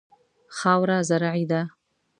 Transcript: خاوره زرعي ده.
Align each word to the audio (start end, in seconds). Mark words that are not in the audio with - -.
خاوره 0.57 0.97
زرعي 1.09 1.43
ده. 1.51 1.61